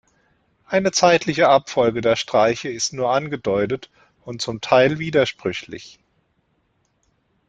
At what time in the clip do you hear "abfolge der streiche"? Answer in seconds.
1.49-2.69